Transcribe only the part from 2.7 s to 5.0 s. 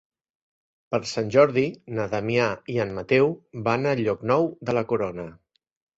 i en Mateu van a Llocnou de la